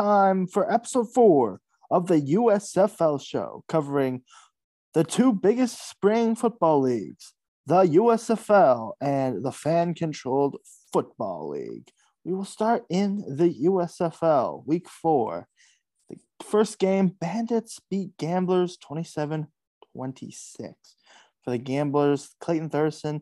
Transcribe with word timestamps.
Time 0.00 0.46
for 0.46 0.72
episode 0.72 1.12
four 1.12 1.60
of 1.90 2.06
the 2.06 2.22
USFL 2.22 3.22
show, 3.22 3.64
covering 3.68 4.22
the 4.94 5.04
two 5.04 5.30
biggest 5.30 5.90
spring 5.90 6.34
football 6.34 6.80
leagues, 6.80 7.34
the 7.66 7.82
USFL 7.82 8.92
and 9.02 9.44
the 9.44 9.52
fan 9.52 9.92
controlled 9.92 10.56
Football 10.90 11.50
League. 11.50 11.90
We 12.24 12.32
will 12.32 12.46
start 12.46 12.84
in 12.88 13.18
the 13.28 13.52
USFL 13.66 14.66
week 14.66 14.88
four. 14.88 15.48
The 16.08 16.16
first 16.44 16.78
game, 16.78 17.08
Bandits 17.20 17.78
beat 17.90 18.16
Gamblers 18.16 18.78
27 18.78 19.48
26. 19.92 20.72
For 21.44 21.50
the 21.50 21.58
Gamblers, 21.58 22.34
Clayton 22.40 22.70
Thorson, 22.70 23.20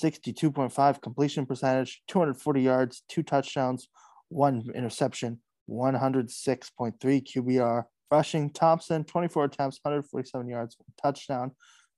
62.5 0.00 1.02
completion 1.02 1.44
percentage, 1.44 2.04
240 2.06 2.62
yards, 2.62 3.02
two 3.08 3.24
touchdowns, 3.24 3.88
one 4.28 4.62
interception, 4.76 5.40
106.3 5.70 6.98
QBR. 7.00 7.84
Rushing, 8.10 8.50
Thompson, 8.50 9.04
24 9.04 9.44
attempts, 9.44 9.78
147 9.82 10.48
yards, 10.48 10.76
one 10.78 10.92
touchdown. 11.00 11.52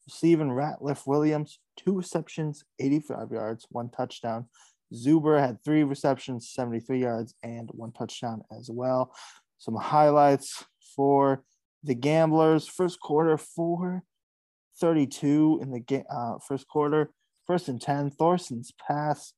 Receiving, 0.07 0.49
Ratliff 0.49 1.07
Williams, 1.07 1.59
two 1.77 1.95
receptions, 1.95 2.65
85 2.79 3.31
yards, 3.31 3.67
one 3.71 3.89
touchdown. 3.89 4.47
Zuber 4.93 5.41
had 5.41 5.65
three 5.65 5.85
receptions, 5.85 6.51
73 6.51 7.01
yards, 7.01 7.35
and 7.43 7.71
one 7.73 7.93
touchdown 7.93 8.43
as 8.57 8.69
well. 8.71 9.15
Some 9.59 9.77
highlights 9.77 10.65
for 10.95 11.43
the 11.83 11.95
Gamblers. 11.95 12.69
First 12.69 13.01
quarter, 13.01 13.39
432 13.39 15.61
in 15.63 15.71
the 15.71 15.81
game, 15.81 16.05
uh, 16.11 16.35
first 16.47 16.69
quarter. 16.69 17.11
First 17.47 17.69
and 17.69 17.81
10, 17.81 18.11
Thorson's 18.11 18.71
pass 18.87 19.33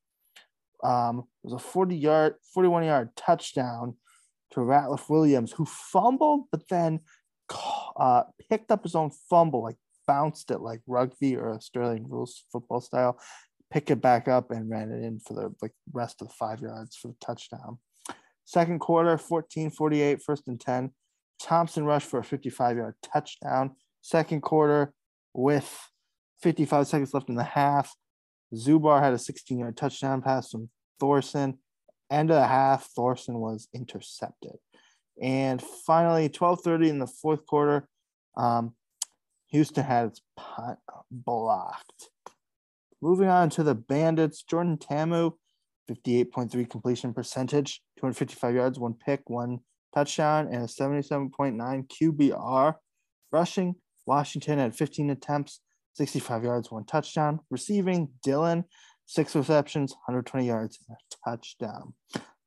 um, 0.83 1.23
was 1.41 1.53
a 1.53 1.59
40 1.59 1.95
yard, 1.95 2.35
41 2.53 2.83
yard 2.83 3.11
touchdown 3.15 3.95
to 4.55 4.61
Ratliff 4.61 5.09
Williams, 5.09 5.51
who 5.51 5.65
fumbled, 5.65 6.45
but 6.51 6.67
then 6.69 7.01
uh, 7.97 8.23
picked 8.49 8.71
up 8.71 8.83
his 8.83 8.95
own 8.95 9.11
fumble, 9.29 9.63
like 9.63 9.77
bounced 10.07 10.51
it 10.51 10.61
like 10.61 10.81
rugby 10.87 11.35
or 11.35 11.53
Australian 11.53 12.07
rules 12.07 12.43
football 12.51 12.81
style, 12.81 13.19
pick 13.71 13.89
it 13.91 14.01
back 14.01 14.27
up 14.27 14.51
and 14.51 14.69
ran 14.69 14.91
it 14.91 15.03
in 15.03 15.19
for 15.19 15.33
the 15.33 15.53
like 15.61 15.73
rest 15.93 16.21
of 16.21 16.27
the 16.27 16.33
five 16.33 16.61
yards 16.61 16.95
for 16.95 17.09
the 17.09 17.17
touchdown. 17.21 17.77
Second 18.45 18.79
quarter, 18.79 19.17
14 19.17 19.71
48, 19.71 20.21
first 20.21 20.47
and 20.47 20.59
10. 20.59 20.91
Thompson 21.41 21.85
rushed 21.85 22.07
for 22.07 22.19
a 22.19 22.23
55 22.23 22.77
yard 22.77 22.95
touchdown. 23.03 23.75
Second 24.01 24.41
quarter, 24.41 24.93
with 25.33 25.77
55 26.41 26.87
seconds 26.87 27.13
left 27.13 27.29
in 27.29 27.35
the 27.35 27.43
half, 27.43 27.93
Zuber 28.53 29.01
had 29.01 29.13
a 29.13 29.19
16 29.19 29.59
yard 29.59 29.75
touchdown 29.75 30.21
pass 30.21 30.51
from 30.51 30.69
Thorson. 30.99 31.59
End 32.11 32.29
of 32.29 32.35
the 32.35 32.47
half, 32.47 32.85
Thorson 32.95 33.39
was 33.39 33.67
intercepted. 33.73 34.57
And 35.21 35.61
finally, 35.61 36.29
12:30 36.29 36.89
in 36.89 36.99
the 36.99 37.07
fourth 37.07 37.45
quarter, 37.45 37.87
um, 38.35 38.75
Houston 39.47 39.83
had 39.83 40.07
its 40.07 40.21
punt 40.35 40.79
blocked. 41.09 42.09
Moving 43.01 43.29
on 43.29 43.49
to 43.51 43.63
the 43.63 43.75
Bandits, 43.75 44.43
Jordan 44.43 44.77
Ta'amu, 44.77 45.33
58.3 45.87 46.69
completion 46.69 47.13
percentage, 47.13 47.81
255 47.97 48.55
yards, 48.55 48.79
one 48.79 48.93
pick, 48.93 49.29
one 49.29 49.59
touchdown, 49.93 50.47
and 50.47 50.63
a 50.63 50.67
77.9 50.67 51.87
QBR. 51.87 52.75
Rushing, 53.31 53.75
Washington 54.05 54.59
had 54.59 54.75
15 54.75 55.09
attempts, 55.09 55.61
65 55.93 56.43
yards, 56.43 56.71
one 56.71 56.85
touchdown. 56.85 57.39
Receiving, 57.49 58.09
Dylan, 58.25 58.65
six 59.05 59.35
receptions, 59.35 59.91
120 59.91 60.47
yards, 60.47 60.79
and 60.87 60.97
a 60.97 61.29
touchdown. 61.29 61.93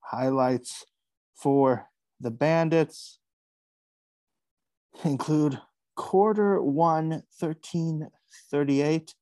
Highlights 0.00 0.84
for 1.34 1.88
the 2.20 2.30
Bandits 2.30 3.19
include 5.04 5.60
quarter 5.97 6.60
one, 6.62 7.22
13 7.38 8.08
38, 8.50 9.14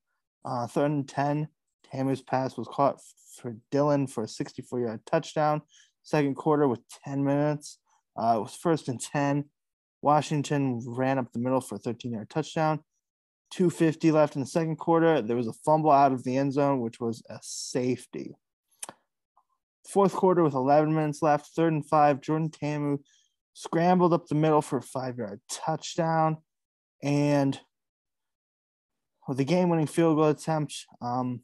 uh, 0.44 0.66
third 0.66 0.90
and 0.90 1.08
10. 1.08 1.48
Ta'amu's 1.90 2.22
pass 2.22 2.56
was 2.56 2.68
caught 2.68 3.00
for 3.40 3.56
Dylan 3.72 4.10
for 4.10 4.24
a 4.24 4.28
64 4.28 4.80
yard 4.80 5.00
touchdown. 5.06 5.62
Second 6.02 6.36
quarter 6.36 6.68
with 6.68 6.80
10 7.04 7.24
minutes. 7.24 7.78
Uh, 8.16 8.36
it 8.36 8.40
was 8.40 8.54
first 8.54 8.88
and 8.88 9.00
10. 9.00 9.44
Washington 10.02 10.80
ran 10.86 11.18
up 11.18 11.32
the 11.32 11.38
middle 11.38 11.60
for 11.60 11.76
a 11.76 11.78
13 11.78 12.12
yard 12.12 12.30
touchdown. 12.30 12.80
250 13.50 14.10
left 14.12 14.36
in 14.36 14.40
the 14.40 14.46
second 14.46 14.76
quarter. 14.76 15.22
There 15.22 15.36
was 15.36 15.46
a 15.46 15.52
fumble 15.52 15.90
out 15.90 16.12
of 16.12 16.24
the 16.24 16.36
end 16.36 16.52
zone, 16.52 16.80
which 16.80 17.00
was 17.00 17.22
a 17.28 17.38
safety. 17.42 18.34
Fourth 19.88 20.12
quarter 20.12 20.42
with 20.42 20.54
11 20.54 20.94
minutes 20.94 21.22
left, 21.22 21.46
third 21.54 21.72
and 21.72 21.86
five. 21.86 22.20
Jordan 22.20 22.50
Ta'amu 22.50 22.98
scrambled 23.54 24.12
up 24.12 24.26
the 24.26 24.34
middle 24.34 24.62
for 24.62 24.78
a 24.78 24.82
five 24.82 25.16
yard 25.16 25.40
touchdown. 25.50 26.38
And 27.02 27.58
with 29.28 29.38
the 29.38 29.44
game 29.44 29.68
winning 29.68 29.86
field 29.86 30.16
goal 30.16 30.28
attempt, 30.28 30.86
um, 31.00 31.42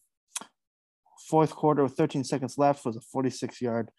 fourth 1.28 1.54
quarter 1.54 1.82
with 1.82 1.94
13 1.94 2.24
seconds 2.24 2.58
left 2.58 2.84
was 2.84 2.96
a 2.96 3.00
46 3.00 3.60
yard 3.60 3.90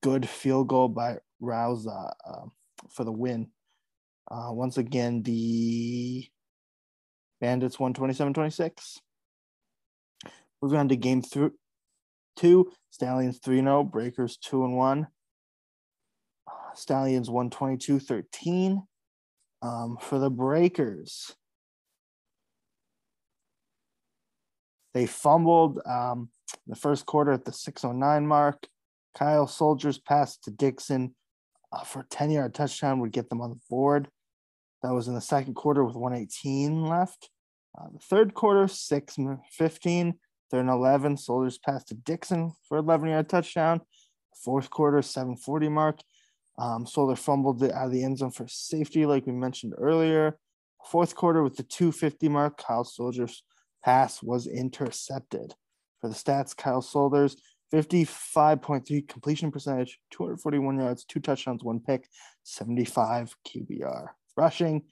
good 0.00 0.28
field 0.28 0.68
goal 0.68 0.88
by 0.88 1.18
Rouse 1.40 1.86
uh, 1.86 2.46
for 2.90 3.04
the 3.04 3.12
win. 3.12 3.48
Uh, 4.30 4.50
once 4.52 4.78
again, 4.78 5.22
the 5.22 6.28
Bandits 7.40 7.78
won 7.78 7.94
27 7.94 8.34
26. 8.34 9.00
Moving 10.60 10.78
on 10.78 10.88
to 10.88 10.96
game 10.96 11.22
th- 11.22 11.52
two, 12.36 12.72
Stallions 12.90 13.38
3 13.38 13.60
0, 13.60 13.84
Breakers 13.84 14.36
2 14.38 14.64
and 14.64 14.76
1. 14.76 15.06
Stallions 16.74 17.30
122 17.30 17.98
13. 18.00 18.82
Um, 19.60 19.98
for 20.00 20.18
the 20.18 20.30
Breakers, 20.30 21.34
they 24.94 25.06
fumbled 25.06 25.80
um, 25.84 26.30
the 26.66 26.76
first 26.76 27.06
quarter 27.06 27.32
at 27.32 27.44
the 27.44 27.52
609 27.52 28.26
mark. 28.26 28.68
Kyle 29.16 29.48
Sloter's 29.48 29.98
passed 29.98 30.44
to 30.44 30.52
Dixon 30.52 31.14
uh, 31.72 31.82
for 31.82 32.00
a 32.00 32.06
10 32.08 32.30
yard 32.30 32.54
touchdown, 32.54 33.00
would 33.00 33.12
get 33.12 33.28
them 33.28 33.40
on 33.40 33.50
the 33.50 33.60
board. 33.68 34.08
That 34.82 34.92
was 34.92 35.08
in 35.08 35.14
the 35.14 35.20
second 35.20 35.54
quarter 35.54 35.84
with 35.84 35.96
118 35.96 36.84
left. 36.84 37.30
Uh, 37.78 37.88
the 37.92 37.98
third 37.98 38.34
quarter, 38.34 38.68
6 38.68 39.16
15. 39.52 40.14
Third 40.50 40.60
and 40.60 40.70
11. 40.70 41.16
Sloter's 41.16 41.58
passed 41.58 41.88
to 41.88 41.94
Dixon 41.94 42.52
for 42.68 42.78
11 42.78 43.08
yard 43.08 43.28
touchdown. 43.28 43.82
Fourth 44.44 44.70
quarter, 44.70 45.02
740 45.02 45.68
mark. 45.68 46.00
Um, 46.58 46.86
Sloter 46.86 47.18
fumbled 47.18 47.62
it 47.62 47.72
out 47.72 47.86
of 47.86 47.92
the 47.92 48.02
end 48.02 48.18
zone 48.18 48.30
for 48.30 48.46
safety, 48.48 49.06
like 49.06 49.26
we 49.26 49.32
mentioned 49.32 49.74
earlier. 49.78 50.38
Fourth 50.86 51.14
quarter, 51.14 51.42
with 51.42 51.56
the 51.56 51.62
250 51.62 52.28
mark, 52.28 52.56
Kyle 52.56 52.84
Sloter's 52.84 53.42
pass 53.84 54.22
was 54.22 54.46
intercepted. 54.46 55.54
For 56.00 56.08
the 56.08 56.14
stats, 56.14 56.56
Kyle 56.56 56.82
Sloter's 56.82 57.36
55.3 57.72 59.08
completion 59.08 59.50
percentage, 59.50 60.00
241 60.10 60.78
yards, 60.78 61.04
two 61.04 61.20
touchdowns, 61.20 61.62
one 61.62 61.80
pick, 61.80 62.08
75 62.44 63.36
QBR. 63.46 64.08
Rushing, 64.38 64.82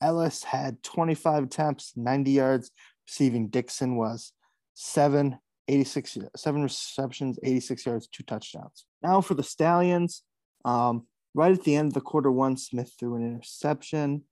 Ellis 0.00 0.42
had 0.42 0.82
25 0.82 1.44
attempts, 1.44 1.92
90 1.96 2.30
yards. 2.30 2.70
Receiving 3.08 3.48
Dixon 3.48 3.96
was 3.96 4.32
seven, 4.74 5.38
86, 5.68 6.18
seven 6.36 6.62
receptions, 6.62 7.38
86 7.42 7.86
yards, 7.86 8.08
two 8.08 8.24
touchdowns. 8.24 8.84
Now 9.02 9.20
for 9.20 9.34
the 9.34 9.42
Stallions, 9.42 10.22
um, 10.64 11.06
right 11.34 11.52
at 11.52 11.62
the 11.62 11.76
end 11.76 11.88
of 11.88 11.94
the 11.94 12.00
quarter 12.00 12.30
one, 12.30 12.56
Smith 12.56 12.92
threw 12.98 13.14
an 13.14 13.24
interception. 13.24 14.24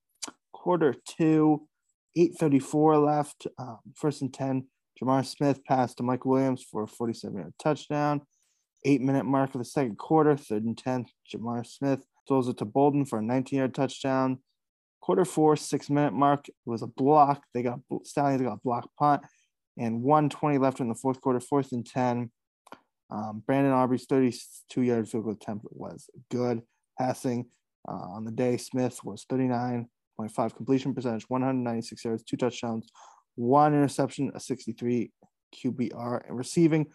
Quarter 0.53 0.97
two, 1.07 1.69
834 2.17 2.99
left, 2.99 3.47
um, 3.59 3.79
first 3.95 4.23
and 4.23 4.35
10. 4.35 4.67
J'Mar 5.01 5.25
Smith 5.25 5.65
passed 5.65 5.99
to 5.99 6.03
Mike 6.03 6.25
Williams 6.25 6.63
for 6.63 6.85
a 6.85 6.89
47 6.89 7.37
yard 7.37 7.55
touchdown. 7.59 8.23
Eight 8.85 9.01
minute 9.01 9.25
mark 9.25 9.55
of 9.55 9.61
the 9.61 9.65
second 9.65 9.99
quarter, 9.99 10.37
third 10.37 10.65
and 10.65 10.77
10. 10.77 11.07
J'Mar 11.33 11.65
Smith 11.67 12.05
throws 12.29 12.49
it 12.49 12.59
to 12.59 12.65
Bolden 12.65 13.05
for 13.05 13.19
a 13.19 13.23
19 13.23 13.59
yard 13.59 13.75
touchdown. 13.75 14.39
Quarter 15.05 15.27
four, 15.27 15.55
six 15.55 15.91
minute 15.91 16.15
mark 16.15 16.49
it 16.49 16.55
was 16.65 16.81
a 16.81 16.87
block. 16.87 17.43
They 17.53 17.63
got 17.63 17.79
Stallions 18.05 18.41
got 18.41 18.63
block 18.63 18.89
punt 18.99 19.21
and 19.77 20.01
120 20.01 20.57
left 20.57 20.81
in 20.81 20.89
the 20.89 20.95
fourth 20.95 21.21
quarter, 21.21 21.41
fourth 21.41 21.73
and 21.73 21.85
10. 21.85 22.31
Um, 23.11 23.43
Brandon 23.47 23.75
Aubrey's 23.75 24.07
32 24.07 24.81
yard 24.81 25.07
field 25.07 25.25
goal 25.25 25.35
attempt 25.35 25.67
was 25.69 26.09
good. 26.31 26.63
Passing 26.99 27.51
uh, 27.87 27.93
on 27.93 28.25
the 28.25 28.31
day, 28.31 28.57
Smith 28.57 28.99
was 29.05 29.27
39.5 29.31 30.57
completion 30.57 30.95
percentage, 30.95 31.29
196 31.29 32.03
yards, 32.03 32.23
two 32.23 32.39
touchdowns, 32.39 32.89
one 33.35 33.75
interception, 33.75 34.33
a 34.35 34.41
63 34.41 35.13
QBR, 35.55 36.27
and 36.27 36.39
receiving. 36.39 36.87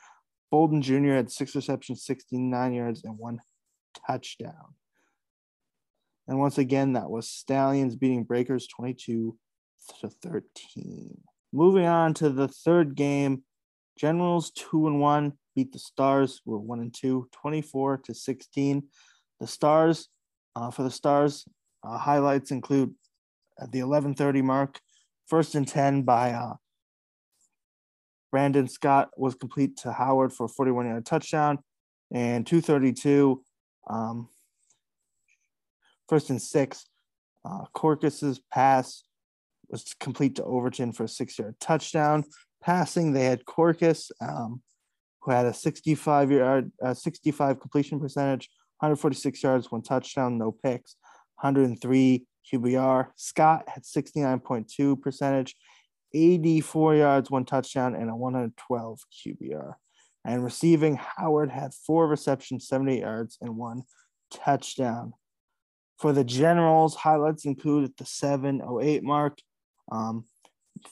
Bolden 0.50 0.82
Jr. 0.82 1.10
had 1.10 1.32
six 1.32 1.54
receptions, 1.54 2.06
69 2.06 2.74
yards, 2.74 3.04
and 3.04 3.20
one 3.20 3.38
touchdown. 4.08 4.74
And 6.30 6.38
once 6.38 6.60
again, 6.60 6.94
that 6.94 7.10
was 7.10 7.28
Stallions 7.28 7.96
beating 7.96 8.24
Breakers 8.24 8.68
22 8.68 9.36
to 10.02 10.10
13. 10.10 11.22
Moving 11.52 11.88
on 11.88 12.14
to 12.14 12.30
the 12.30 12.48
third 12.48 12.94
game, 12.94 13.42
Generals 13.98 14.52
2 14.52 14.86
and 14.86 15.02
1 15.02 15.34
beat 15.56 15.74
the 15.74 15.80
Stars, 15.80 16.40
were 16.46 16.60
1 16.60 16.82
and 16.82 16.94
2, 16.94 17.28
24 17.32 17.98
to 17.98 18.14
16. 18.14 18.84
The 19.40 19.48
Stars 19.48 20.08
uh, 20.56 20.70
for 20.70 20.84
the 20.84 20.92
Stars. 20.92 21.46
Uh, 21.84 21.98
highlights 21.98 22.52
include 22.52 22.94
at 23.60 23.72
the 23.72 23.80
11:30 23.80 24.44
mark, 24.44 24.80
first 25.28 25.56
and 25.56 25.68
10 25.68 26.04
by 26.04 26.34
uh, 26.34 26.54
Brandon 28.32 28.68
Scott 28.68 29.10
was 29.18 29.34
complete 29.34 29.78
to 29.78 29.94
Howard 29.94 30.32
for 30.32 30.46
a 30.46 30.50
41 30.50 30.86
yard 30.86 31.06
touchdown, 31.08 31.58
and 32.12 32.46
232. 32.46 33.44
Um, 33.90 34.30
first 36.10 36.30
and 36.30 36.42
six, 36.42 36.88
uh, 37.46 37.66
Cookus's 37.74 38.42
pass 38.52 39.04
was 39.70 39.96
complete 40.00 40.36
to 40.36 40.44
Overton 40.44 40.92
for 40.92 41.04
a 41.04 41.08
six 41.08 41.38
yard 41.38 41.56
touchdown. 41.60 42.26
Passing, 42.62 43.14
they 43.14 43.26
had 43.26 43.46
Cookus, 43.46 44.12
um, 44.20 44.62
who 45.22 45.32
had 45.32 45.46
a 45.46 45.54
65 45.54 46.32
yard, 46.32 46.72
uh, 46.84 46.94
65 46.94 47.60
completion 47.60 48.00
percentage, 48.00 48.50
146 48.80 49.42
yards, 49.44 49.72
one 49.72 49.82
touchdown, 49.82 50.38
no 50.38 50.52
picks, 50.52 50.96
103 51.40 52.26
QBR. 52.52 53.08
Scott 53.16 53.64
had 53.68 53.84
69.2 53.84 55.02
percentage, 55.02 55.56
84 56.14 56.96
yards, 56.96 57.32
one 57.32 57.46
touchdown, 57.46 57.96
and 57.96 58.10
a 58.10 58.16
112 58.16 59.00
QBR. 59.14 59.74
And 60.26 60.44
receiving, 60.44 61.00
Howard 61.18 61.52
had 61.52 61.74
four 61.74 62.08
receptions, 62.08 62.68
78 62.68 63.00
yards, 63.00 63.38
and 63.42 63.56
one 63.56 63.84
touchdown. 64.32 65.14
For 66.00 66.14
the 66.14 66.24
Generals, 66.24 66.96
highlights 66.96 67.46
included 67.46 67.94
the 67.98 68.06
708 68.06 69.04
mark. 69.04 69.40
Um, 69.92 70.26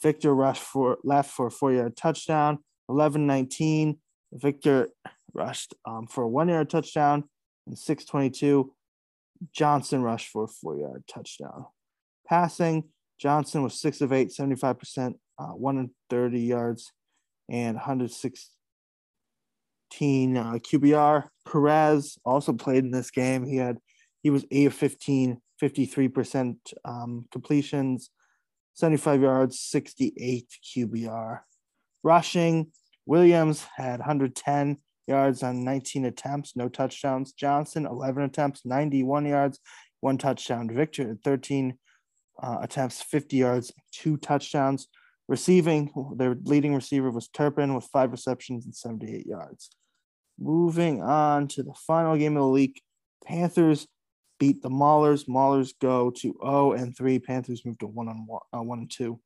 Victor 0.02 0.36
rushed 0.36 0.64
for 0.64 0.98
left 1.04 1.32
for 1.32 1.48
a 1.48 1.52
four-yard 1.52 1.96
touchdown. 1.96 2.60
11-19. 2.90 3.98
Victor 4.34 4.90
rushed 5.34 5.74
um, 5.86 6.08
for 6.08 6.24
a 6.24 6.28
one-yard 6.28 6.70
touchdown. 6.70 7.24
And 7.66 7.78
622. 7.78 8.74
Johnson 9.54 10.02
rushed 10.02 10.30
for 10.30 10.44
a 10.44 10.48
four-yard 10.48 11.04
touchdown. 11.08 11.68
Passing, 12.28 12.86
Johnson 13.18 13.64
was 13.64 13.80
six 13.80 14.02
of 14.02 14.12
eight, 14.12 14.30
75%, 14.30 15.14
uh, 15.40 15.48
130 15.48 16.40
yards, 16.40 16.92
and 17.50 17.76
116 17.76 20.38
uh, 20.38 20.54
QBR. 20.54 21.30
Perez 21.46 22.18
also 22.26 22.52
played 22.52 22.84
in 22.84 22.92
this 22.92 23.10
game. 23.10 23.46
He 23.46 23.58
had 23.58 23.78
he 24.24 24.30
was 24.30 24.46
eight 24.52 24.68
of 24.68 24.74
15, 24.74 25.40
53% 25.62 26.56
um, 26.86 27.26
completions, 27.32 28.10
75 28.74 29.22
yards, 29.22 29.60
68 29.60 30.48
QBR. 30.64 31.40
Rushing, 32.04 32.72
Williams 33.06 33.66
had 33.76 34.00
110 34.00 34.78
yards 35.08 35.42
on 35.42 35.64
19 35.64 36.06
attempts, 36.06 36.56
no 36.56 36.70
touchdowns. 36.70 37.32
Johnson, 37.32 37.86
11 37.86 38.24
attempts, 38.24 38.66
91 38.66 39.26
yards, 39.26 39.60
one 40.02 40.18
touchdown. 40.18 40.70
Victor, 40.70 41.18
13 41.24 41.78
uh, 42.42 42.58
attempts, 42.62 43.02
50 43.02 43.38
yards, 43.38 43.74
two 43.92 44.18
touchdowns. 44.18 44.88
Receiving, 45.28 45.92
their 46.16 46.38
leading 46.44 46.76
receiver 46.76 47.12
was 47.12 47.28
Turpin 47.28 47.76
with 47.76 47.86
five 47.86 48.12
receptions 48.12 48.66
and 48.66 48.76
78 48.76 49.26
yards. 49.26 49.70
Moving 50.40 51.02
on 51.02 51.48
to 51.50 51.64
the 51.64 51.74
final 51.74 52.16
game 52.16 52.38
of 52.38 52.44
the 52.44 52.50
week, 52.50 52.82
Panthers 53.26 53.88
beat 54.40 54.62
the 54.62 54.70
Maulers. 54.70 55.28
Maulers 55.28 55.74
go 55.80 56.12
to 56.12 56.38
0 56.44 56.74
and 56.74 56.96
3. 56.96 57.20
Panthers 57.20 57.66
move 57.66 57.78
to 57.80 57.88
1 57.88 58.08
on 58.08 58.26
1, 58.26 58.42
uh, 58.54 58.64
1 58.64 58.80
and 58.80 58.92
2 58.92 59.20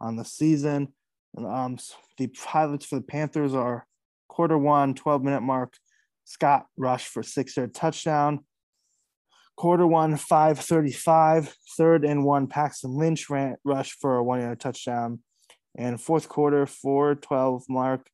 on 0.00 0.16
the 0.16 0.24
season. 0.24 0.92
And, 1.36 1.46
um, 1.46 1.78
the 2.16 2.30
highlights 2.38 2.86
for 2.86 2.96
the 2.96 3.02
Panthers 3.02 3.54
are 3.54 3.86
quarter 4.28 4.58
one, 4.58 4.94
12 4.94 5.22
minute 5.22 5.42
mark. 5.42 5.74
Scott 6.24 6.66
rushed 6.76 7.08
for 7.08 7.22
six 7.22 7.56
yard 7.56 7.74
touchdown. 7.74 8.44
Quarter 9.56 9.86
one, 9.86 10.16
535, 10.16 11.54
third 11.76 12.04
and 12.04 12.24
one, 12.24 12.48
Paxton 12.48 12.96
Lynch 12.96 13.30
ran 13.30 13.56
rush 13.64 13.92
for 13.92 14.16
a 14.16 14.24
one 14.24 14.40
yard 14.40 14.58
touchdown. 14.58 15.20
And 15.76 16.00
fourth 16.00 16.28
quarter, 16.28 16.66
412 16.66 17.64
mark, 17.68 18.08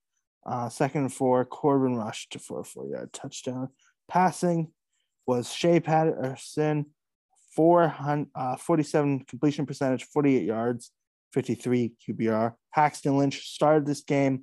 uh, 0.46 0.68
second 0.68 1.02
and 1.02 1.12
four, 1.12 1.44
Corbin 1.44 1.96
rushed 1.96 2.36
for 2.40 2.60
a 2.60 2.64
four 2.64 2.86
yard 2.86 3.12
touchdown. 3.12 3.68
Passing 4.08 4.72
was 5.30 5.52
Shea 5.52 5.78
Patterson, 5.78 6.86
400, 7.54 8.26
uh, 8.34 8.56
47 8.56 9.20
completion 9.28 9.64
percentage, 9.64 10.02
48 10.06 10.42
yards, 10.42 10.90
53 11.32 11.92
QBR. 12.02 12.54
Paxton 12.74 13.16
Lynch 13.16 13.46
started 13.46 13.86
this 13.86 14.00
game, 14.00 14.42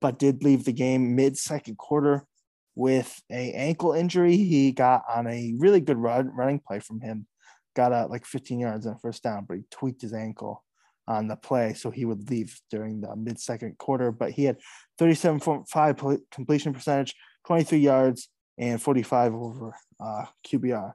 but 0.00 0.18
did 0.18 0.42
leave 0.42 0.64
the 0.64 0.72
game 0.72 1.14
mid 1.14 1.38
second 1.38 1.78
quarter 1.78 2.26
with 2.74 3.22
a 3.30 3.52
ankle 3.52 3.92
injury. 3.92 4.36
He 4.36 4.72
got 4.72 5.04
on 5.08 5.28
a 5.28 5.54
really 5.56 5.80
good 5.80 5.98
run, 5.98 6.34
running 6.34 6.58
play 6.66 6.80
from 6.80 7.00
him, 7.00 7.28
got 7.76 7.92
out 7.92 8.10
like 8.10 8.26
15 8.26 8.58
yards 8.58 8.88
on 8.88 8.98
first 8.98 9.22
down, 9.22 9.44
but 9.48 9.58
he 9.58 9.62
tweaked 9.70 10.02
his 10.02 10.12
ankle 10.12 10.64
on 11.06 11.28
the 11.28 11.36
play, 11.36 11.74
so 11.74 11.92
he 11.92 12.04
would 12.04 12.28
leave 12.28 12.60
during 12.72 13.02
the 13.02 13.14
mid 13.14 13.38
second 13.38 13.78
quarter. 13.78 14.10
But 14.10 14.32
he 14.32 14.42
had 14.42 14.58
37.5 15.00 16.18
completion 16.32 16.74
percentage, 16.74 17.14
23 17.46 17.78
yards, 17.78 18.28
and 18.58 18.80
45 18.82 19.34
over 19.34 19.74
uh, 20.00 20.24
QBR. 20.46 20.92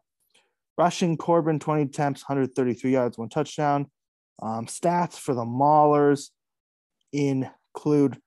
Rushing 0.78 1.18
Corbin, 1.18 1.60
20 1.60 1.84
attempts, 1.84 2.24
133 2.24 2.92
yards, 2.92 3.18
one 3.18 3.30
touchdown. 3.30 3.88
Um, 4.42 4.66
stats 4.66 5.14
for 5.14 5.34
the 5.34 5.46
Maulers 5.46 6.30
include 7.12 8.18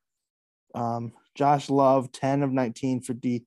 um, 0.74 1.12
Josh 1.34 1.68
Love, 1.68 2.12
10 2.12 2.42
of 2.42 2.52
19 2.52 3.02
for 3.02 3.14
D, 3.14 3.44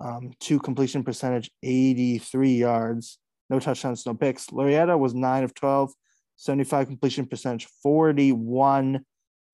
um, 0.00 0.32
two 0.40 0.58
completion 0.58 1.04
percentage, 1.04 1.50
83 1.62 2.54
yards, 2.54 3.18
no 3.50 3.60
touchdowns, 3.60 4.06
no 4.06 4.14
picks. 4.14 4.50
Lauletta 4.50 4.96
was 4.96 5.14
9 5.14 5.44
of 5.44 5.54
12, 5.54 5.92
75 6.36 6.86
completion 6.86 7.26
percentage, 7.26 7.68
41 7.82 9.04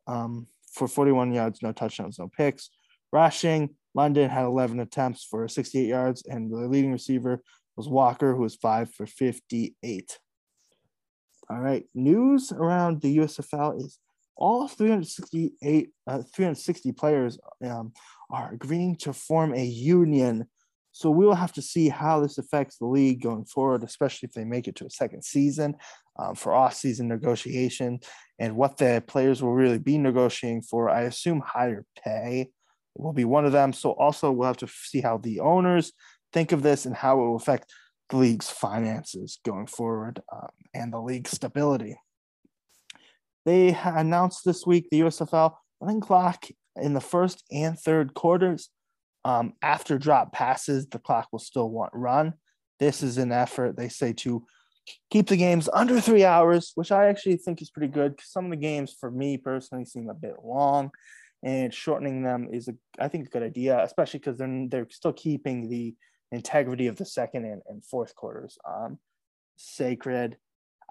um, 0.06 0.46
for 0.72 0.88
41 0.88 1.32
yards, 1.32 1.62
no 1.62 1.72
touchdowns, 1.72 2.18
no 2.18 2.28
picks. 2.28 2.70
Rushing, 3.12 3.70
London 3.94 4.30
had 4.30 4.44
11 4.44 4.80
attempts 4.80 5.24
for 5.24 5.46
68 5.48 5.86
yards, 5.86 6.22
and 6.26 6.50
the 6.50 6.56
leading 6.56 6.92
receiver 6.92 7.42
was 7.76 7.88
Walker, 7.88 8.34
who 8.34 8.42
was 8.42 8.56
5 8.56 8.92
for 8.94 9.06
58. 9.06 10.18
All 11.48 11.60
right, 11.60 11.84
news 11.94 12.52
around 12.52 13.00
the 13.00 13.18
USFL 13.18 13.78
is 13.84 13.98
all 14.36 14.68
368 14.68 15.90
uh, 16.06 16.22
360 16.34 16.92
players 16.92 17.38
um, 17.64 17.92
are 18.30 18.52
agreeing 18.52 18.96
to 18.96 19.12
form 19.12 19.54
a 19.54 19.64
union. 19.64 20.46
So 20.92 21.10
we 21.10 21.26
will 21.26 21.34
have 21.34 21.52
to 21.52 21.62
see 21.62 21.88
how 21.88 22.20
this 22.20 22.38
affects 22.38 22.78
the 22.78 22.86
league 22.86 23.22
going 23.22 23.44
forward 23.44 23.84
especially 23.84 24.26
if 24.26 24.32
they 24.32 24.44
make 24.44 24.66
it 24.66 24.76
to 24.76 24.86
a 24.86 24.90
second 24.90 25.24
season 25.24 25.76
um, 26.18 26.34
for 26.34 26.52
off-season 26.52 27.06
negotiation 27.06 28.00
and 28.38 28.56
what 28.56 28.76
the 28.76 29.02
players 29.06 29.42
will 29.42 29.52
really 29.52 29.78
be 29.78 29.98
negotiating 29.98 30.62
for. 30.62 30.88
I 30.88 31.02
assume 31.02 31.42
higher 31.44 31.84
pay 32.02 32.48
will 32.96 33.12
be 33.12 33.24
one 33.24 33.44
of 33.44 33.52
them 33.52 33.72
so 33.72 33.92
also 33.92 34.30
we'll 34.30 34.46
have 34.46 34.56
to 34.56 34.68
see 34.68 35.00
how 35.00 35.16
the 35.18 35.40
owners 35.40 35.92
think 36.32 36.52
of 36.52 36.62
this 36.62 36.86
and 36.86 36.96
how 36.96 37.14
it 37.14 37.26
will 37.26 37.36
affect 37.36 37.72
the 38.10 38.16
league's 38.16 38.50
finances 38.50 39.38
going 39.44 39.66
forward 39.66 40.20
um, 40.32 40.48
and 40.74 40.92
the 40.92 41.00
league's 41.00 41.30
stability 41.30 41.96
they 43.46 43.76
announced 43.84 44.44
this 44.44 44.66
week 44.66 44.88
the 44.90 45.00
USFL 45.00 45.54
running 45.80 46.00
clock 46.00 46.46
in 46.76 46.94
the 46.94 47.00
first 47.00 47.44
and 47.50 47.78
third 47.78 48.14
quarters. 48.14 48.70
Um, 49.24 49.54
after 49.62 49.98
drop 49.98 50.32
passes, 50.32 50.86
the 50.86 50.98
clock 50.98 51.28
will 51.32 51.40
still 51.40 51.68
want 51.68 51.92
run. 51.92 52.34
This 52.78 53.02
is 53.02 53.18
an 53.18 53.32
effort 53.32 53.76
they 53.76 53.88
say 53.88 54.12
to 54.14 54.46
keep 55.10 55.28
the 55.28 55.36
games 55.36 55.68
under 55.72 56.00
three 56.00 56.24
hours, 56.24 56.72
which 56.74 56.90
I 56.90 57.06
actually 57.06 57.36
think 57.36 57.60
is 57.60 57.70
pretty 57.70 57.92
good. 57.92 58.16
Because 58.16 58.30
some 58.30 58.46
of 58.46 58.50
the 58.50 58.56
games, 58.56 58.96
for 58.98 59.10
me 59.10 59.36
personally, 59.36 59.84
seem 59.84 60.08
a 60.08 60.14
bit 60.14 60.36
long, 60.42 60.90
and 61.42 61.72
shortening 61.72 62.22
them 62.22 62.48
is, 62.52 62.68
a, 62.68 62.74
I 62.98 63.08
think, 63.08 63.26
a 63.26 63.30
good 63.30 63.42
idea, 63.42 63.82
especially 63.82 64.20
because 64.20 64.38
they're 64.38 64.66
they're 64.68 64.86
still 64.90 65.12
keeping 65.12 65.68
the 65.68 65.94
integrity 66.32 66.86
of 66.86 66.96
the 66.96 67.04
second 67.04 67.44
and, 67.44 67.62
and 67.68 67.84
fourth 67.84 68.14
quarters 68.14 68.58
um, 68.68 68.98
sacred. 69.56 70.36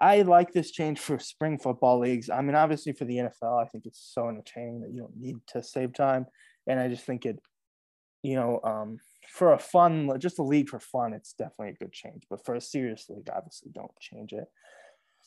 I 0.00 0.22
like 0.22 0.52
this 0.52 0.70
change 0.70 0.98
for 0.98 1.18
spring 1.18 1.58
football 1.58 2.00
leagues. 2.00 2.30
I 2.30 2.40
mean, 2.40 2.54
obviously 2.54 2.92
for 2.92 3.04
the 3.04 3.16
NFL, 3.16 3.62
I 3.62 3.68
think 3.68 3.84
it's 3.86 4.10
so 4.14 4.28
entertaining 4.28 4.80
that 4.80 4.92
you 4.92 5.00
don't 5.00 5.16
need 5.16 5.36
to 5.48 5.62
save 5.62 5.92
time, 5.92 6.26
and 6.66 6.80
I 6.80 6.88
just 6.88 7.04
think 7.04 7.26
it, 7.26 7.38
you 8.22 8.34
know, 8.34 8.60
um, 8.64 8.98
for 9.28 9.52
a 9.52 9.58
fun, 9.58 10.10
just 10.18 10.38
a 10.38 10.42
league 10.42 10.68
for 10.68 10.80
fun, 10.80 11.12
it's 11.12 11.34
definitely 11.34 11.70
a 11.70 11.84
good 11.84 11.92
change. 11.92 12.24
But 12.28 12.44
for 12.44 12.54
a 12.54 12.60
serious 12.60 13.06
league, 13.08 13.28
obviously, 13.34 13.70
don't 13.72 13.90
change 14.00 14.32
it. 14.32 14.46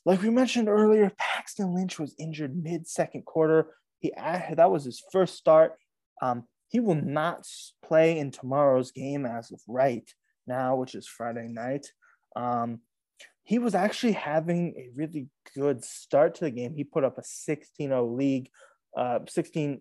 Like 0.05 0.21
we 0.21 0.29
mentioned 0.29 0.67
earlier, 0.67 1.11
Paxton 1.17 1.73
Lynch 1.73 1.97
was 1.97 2.15
injured 2.19 2.61
mid-second 2.61 3.25
quarter. 3.25 3.67
He 4.03 4.11
that 4.17 4.69
was 4.69 4.83
his 4.83 5.01
first 5.13 5.35
start. 5.35 5.77
Um, 6.21 6.43
he 6.67 6.81
will 6.81 6.95
not 6.95 7.47
play 7.85 8.19
in 8.19 8.31
tomorrow's 8.31 8.91
game 8.91 9.25
as 9.25 9.49
of 9.51 9.61
right 9.65 10.07
now, 10.45 10.75
which 10.75 10.93
is 10.93 11.07
Friday 11.07 11.47
night. 11.47 11.87
Um, 12.35 12.81
he 13.43 13.59
was 13.59 13.75
actually 13.75 14.11
having 14.11 14.73
a 14.77 14.89
really 14.93 15.27
good 15.55 15.85
start 15.85 16.35
to 16.35 16.45
the 16.45 16.51
game. 16.51 16.75
He 16.75 16.83
put 16.83 17.05
up 17.05 17.17
a 17.17 17.21
16-0 17.21 18.17
league, 18.17 18.49
uh, 18.97 19.19
16-0 19.19 19.79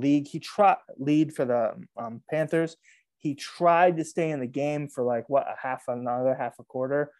league. 0.00 0.28
He 0.28 0.38
trot 0.38 0.78
lead 0.96 1.34
for 1.34 1.44
the 1.44 1.74
um, 1.96 2.22
Panthers. 2.30 2.76
He 3.18 3.34
tried 3.34 3.96
to 3.96 4.04
stay 4.04 4.30
in 4.30 4.38
the 4.38 4.46
game 4.46 4.88
for 4.88 5.02
like 5.02 5.28
what 5.28 5.48
a 5.48 5.56
half 5.60 5.82
another 5.88 6.36
half 6.36 6.60
a 6.60 6.64
quarter, 6.64 7.10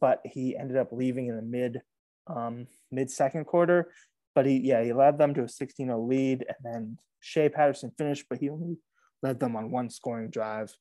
but 0.00 0.20
he 0.24 0.56
ended 0.56 0.76
up 0.76 0.92
leaving 0.92 1.26
in 1.26 1.34
the 1.34 1.42
mid 1.42 1.80
um, 2.28 2.68
mid 2.92 3.10
second 3.10 3.46
quarter. 3.46 3.90
But 4.34 4.46
he 4.46 4.58
yeah 4.58 4.82
he 4.82 4.92
led 4.92 5.18
them 5.18 5.34
to 5.34 5.42
a 5.42 5.44
16-0 5.44 6.08
lead, 6.08 6.44
and 6.48 6.56
then 6.62 6.98
Shea 7.20 7.48
Patterson 7.48 7.92
finished, 7.96 8.26
but 8.30 8.38
he 8.38 8.50
only 8.50 8.78
led 9.22 9.40
them 9.40 9.56
on 9.56 9.70
one 9.70 9.90
scoring 9.90 10.30
drive 10.30 10.72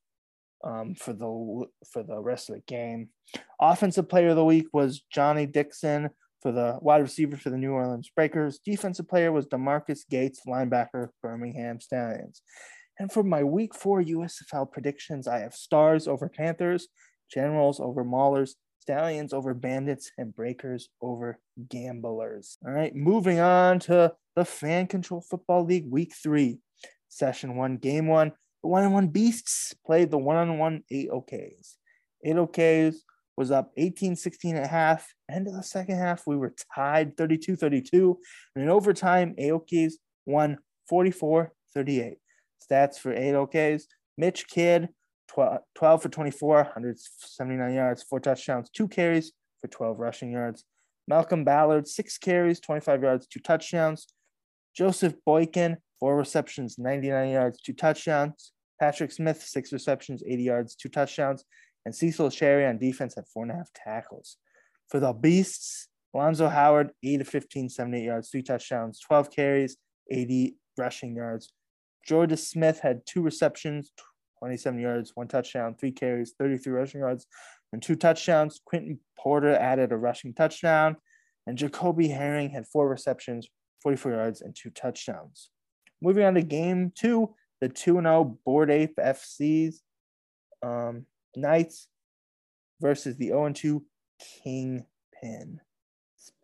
um, 0.64 0.96
for 0.96 1.14
the 1.14 1.66
for 1.92 2.04
the 2.04 2.20
rest 2.20 2.50
of 2.50 2.56
the 2.56 2.62
game. 2.62 3.10
Offensive 3.60 4.10
player 4.10 4.30
of 4.30 4.36
the 4.36 4.46
week 4.46 4.68
was 4.74 5.04
Johnny 5.12 5.46
Dixon 5.46 6.10
for 6.42 6.52
the 6.52 6.78
wide 6.82 7.02
receiver 7.02 7.38
for 7.38 7.50
the 7.50 7.58
New 7.58 7.72
Orleans 7.72 8.12
Breakers. 8.16 8.60
Defensive 8.64 9.08
player 9.08 9.32
was 9.32 9.48
DeMarquis 9.48 10.08
Gates, 10.10 10.42
linebacker, 10.48 11.10
Birmingham 11.22 11.80
Stallions. 11.80 12.42
And 12.98 13.12
for 13.12 13.24
my 13.24 13.44
week 13.44 13.74
four 13.76 14.02
USFL 14.02 14.72
predictions, 14.72 15.28
I 15.28 15.40
have 15.40 15.54
Stars 15.54 16.08
over 16.08 16.30
Panthers, 16.30 16.88
Generals 17.32 17.80
over 17.80 18.04
Maulers, 18.04 18.52
Stallions 18.90 19.34
over 19.34 19.54
Bandits, 19.54 20.12
and 20.18 20.36
Breakers 20.36 20.90
over 21.00 21.38
Gamblers. 21.70 22.58
All 22.66 22.74
right, 22.74 22.96
moving 22.96 23.40
on 23.40 23.78
to 23.82 24.14
the 24.36 24.44
Fan 24.44 24.88
Control 24.88 25.22
Football 25.22 25.66
League 25.66 25.86
Week 25.88 26.12
Three, 26.12 26.58
Session 27.08 27.56
One, 27.56 27.78
Game 27.78 28.08
One. 28.08 28.32
The 28.64 28.68
one 28.68 28.84
on 28.86 28.92
one 28.92 29.10
Beasts 29.10 29.76
played 29.86 30.10
the 30.10 30.18
one 30.18 30.38
on 30.38 30.58
one 30.58 30.82
8 30.90 31.12
OKs. 31.12 31.76
8 32.26 32.36
OKs 32.38 32.96
was 33.38 33.52
up 33.52 33.72
18 33.78 34.16
16 34.16 34.56
and 34.56 34.66
a 34.66 34.68
half. 34.68 35.14
End 35.30 35.46
of 35.46 35.54
the 35.54 35.62
second 35.62 35.98
half, 35.98 36.26
we 36.26 36.36
were 36.36 36.56
tied 36.74 37.16
32 37.16 37.58
32. 37.58 38.18
And 38.56 38.64
in 38.64 38.72
overtime, 38.72 39.36
AOKs 39.40 39.94
won 40.26 40.58
44 40.88 41.54
38. 41.76 42.18
Stats 42.68 42.98
for 42.98 43.14
8 43.14 43.34
OKs 43.34 43.84
Mitch 44.20 44.48
Kidd, 44.48 44.90
12, 45.30 45.60
12 45.76 46.02
for 46.02 46.10
24, 46.10 46.56
179 46.56 47.74
yards, 47.74 48.04
four 48.04 48.20
touchdowns, 48.20 48.70
two 48.70 48.88
carries 48.88 49.32
for 49.62 49.68
12 49.68 50.00
rushing 50.00 50.32
yards. 50.32 50.66
Malcolm 51.08 51.44
Ballard, 51.44 51.88
six 51.88 52.18
carries, 52.18 52.60
25 52.60 53.04
yards, 53.04 53.28
two 53.28 53.40
touchdowns. 53.40 54.08
Joseph 54.76 55.14
Boykin, 55.26 55.78
four 56.00 56.18
receptions, 56.18 56.78
99 56.78 57.30
yards, 57.30 57.62
two 57.62 57.74
touchdowns. 57.74 58.54
Patrick 58.80 59.12
Smith, 59.12 59.42
six 59.42 59.74
receptions, 59.74 60.24
80 60.26 60.44
yards, 60.44 60.76
two 60.76 60.90
touchdowns. 60.90 61.44
And 61.86 61.96
Cecil 61.96 62.30
Sherry 62.30 62.66
on 62.66 62.78
defense 62.78 63.16
had 63.16 63.28
four 63.28 63.44
and 63.44 63.52
a 63.52 63.56
half 63.56 63.70
tackles. 63.74 64.38
For 64.90 65.00
the 65.00 65.14
Beasts, 65.14 65.88
Alonzo 66.14 66.48
Howard, 66.50 66.92
8 67.04 67.22
of 67.22 67.28
15, 67.28 67.70
78 67.70 68.04
yards, 68.04 68.30
three 68.30 68.42
touchdowns, 68.42 69.00
12 69.00 69.32
carries, 69.32 69.78
80 70.12 70.56
rushing 70.78 71.16
yards. 71.16 71.52
Georgia 72.08 72.38
Smith 72.38 72.80
had 72.80 73.02
two 73.06 73.22
receptions, 73.22 73.92
27 74.40 74.80
yards, 74.80 75.12
one 75.16 75.28
touchdown, 75.28 75.76
three 75.76 75.92
carries, 75.92 76.34
33 76.38 76.74
rushing 76.74 77.02
yards, 77.02 77.28
and 77.72 77.82
two 77.82 77.96
touchdowns. 77.96 78.60
Quinton 78.66 79.00
Porter 79.18 79.56
added 79.56 79.92
a 79.92 79.98
rushing 79.98 80.34
touchdown, 80.34 80.98
and 81.46 81.58
Jacoby 81.58 82.08
Herring 82.08 82.50
had 82.50 82.68
four 82.68 82.90
receptions, 82.90 83.48
44 83.84 84.12
yards, 84.12 84.42
and 84.42 84.56
two 84.56 84.70
touchdowns. 84.70 85.52
Moving 86.02 86.24
on 86.24 86.36
to 86.36 86.42
game 86.42 86.92
two, 86.96 87.36
the 87.62 87.70
2 87.70 87.96
0 87.96 88.38
Bored 88.46 88.72
Ape 88.72 88.96
FCs 88.98 89.76
um, 90.64 91.06
Knights 91.36 91.88
versus 92.82 93.18
the 93.18 93.28
0 93.28 93.52
2 93.54 93.84
Kingpin. 94.44 95.60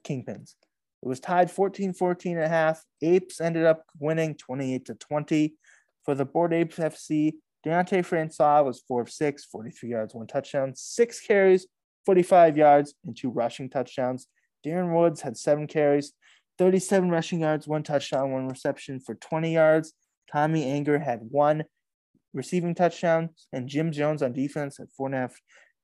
Kingpins. 0.06 0.56
It 1.02 1.08
was 1.08 1.20
tied 1.20 1.52
14 1.52 1.94
14 1.94 2.38
and 2.38 2.46
a 2.46 2.50
half. 2.50 2.84
Apes 3.02 3.42
ended 3.42 3.66
up 3.66 3.86
winning 4.00 4.36
28 4.36 4.86
to 4.86 4.96
20. 4.96 5.56
For 6.04 6.14
the 6.14 6.26
Bored 6.26 6.54
Apes 6.54 6.78
FC, 6.78 7.34
Deontay 7.66 8.06
Francois 8.06 8.62
was 8.62 8.84
4 8.88 9.02
of 9.02 9.10
6, 9.10 9.46
43 9.46 9.90
yards, 9.90 10.14
one 10.14 10.28
touchdown, 10.28 10.74
six 10.76 11.20
carries, 11.20 11.66
45 12.06 12.58
yards, 12.58 12.94
and 13.06 13.18
two 13.18 13.30
rushing 13.30 13.70
touchdowns. 13.70 14.28
Darren 14.64 14.96
Woods 14.96 15.22
had 15.22 15.36
seven 15.36 15.66
carries, 15.66 16.14
37 16.60 17.10
rushing 17.10 17.42
yards, 17.42 17.68
one 17.68 17.82
touchdown, 17.82 18.32
one 18.32 18.48
reception 18.48 19.00
for 19.00 19.16
20 19.16 19.52
yards. 19.52 19.94
Tommy 20.32 20.64
Anger 20.64 21.00
had 21.00 21.22
one 21.24 21.64
receiving 22.34 22.76
touchdown, 22.76 23.30
and 23.52 23.68
Jim 23.68 23.92
Jones 23.92 24.22
on 24.22 24.34
defense 24.34 24.78
had 24.78 24.92
four 24.96 25.08
and 25.08 25.16
a 25.16 25.20
half 25.20 25.36